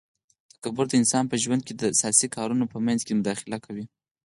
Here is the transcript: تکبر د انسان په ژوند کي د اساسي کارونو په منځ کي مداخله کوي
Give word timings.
تکبر 0.61 0.85
د 0.89 0.93
انسان 1.01 1.23
په 1.27 1.35
ژوند 1.43 1.61
کي 1.67 1.73
د 1.75 1.83
اساسي 1.93 2.27
کارونو 2.35 2.65
په 2.73 2.77
منځ 2.85 2.99
کي 3.07 3.13
مداخله 3.19 3.57
کوي 3.65 3.85